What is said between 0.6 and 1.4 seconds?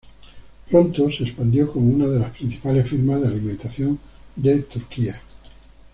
Pronto se